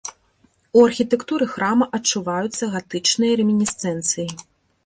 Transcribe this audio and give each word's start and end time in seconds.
У 0.77 0.85
архітэктуры 0.87 1.45
храма 1.53 1.85
адчуваюцца 1.97 2.73
гатычныя 2.77 3.33
рэмінісцэнцыі. 3.43 4.27